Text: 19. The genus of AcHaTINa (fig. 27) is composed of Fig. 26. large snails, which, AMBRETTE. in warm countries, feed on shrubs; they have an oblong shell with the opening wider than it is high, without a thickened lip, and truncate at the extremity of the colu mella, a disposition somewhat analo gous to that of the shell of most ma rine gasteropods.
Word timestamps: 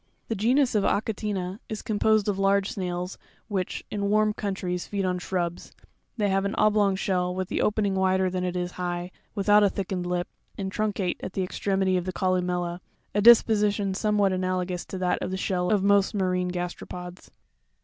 19. 0.23 0.23
The 0.29 0.35
genus 0.35 0.73
of 0.73 0.83
AcHaTINa 0.83 1.05
(fig. 1.05 1.33
27) 1.35 1.59
is 1.69 1.81
composed 1.83 2.27
of 2.27 2.37
Fig. 2.37 2.41
26. 2.41 2.41
large 2.41 2.69
snails, 2.71 3.17
which, 3.49 3.83
AMBRETTE. 3.91 4.03
in 4.03 4.09
warm 4.09 4.33
countries, 4.33 4.87
feed 4.87 5.05
on 5.05 5.19
shrubs; 5.19 5.71
they 6.17 6.27
have 6.29 6.43
an 6.43 6.55
oblong 6.55 6.95
shell 6.95 7.35
with 7.35 7.49
the 7.49 7.61
opening 7.61 7.93
wider 7.93 8.27
than 8.27 8.43
it 8.43 8.55
is 8.55 8.71
high, 8.71 9.11
without 9.35 9.61
a 9.63 9.69
thickened 9.69 10.07
lip, 10.07 10.27
and 10.57 10.71
truncate 10.71 11.17
at 11.19 11.33
the 11.33 11.43
extremity 11.43 11.97
of 11.97 12.05
the 12.05 12.13
colu 12.13 12.41
mella, 12.43 12.81
a 13.13 13.21
disposition 13.21 13.93
somewhat 13.93 14.31
analo 14.31 14.65
gous 14.65 14.85
to 14.87 14.97
that 14.97 15.19
of 15.21 15.29
the 15.29 15.37
shell 15.37 15.69
of 15.69 15.83
most 15.83 16.15
ma 16.15 16.25
rine 16.25 16.49
gasteropods. 16.49 17.29